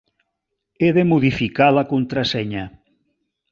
He 0.85 0.89
de 0.95 1.03
modificar 1.09 1.69
la 1.79 1.85
contrasenya. 1.93 2.67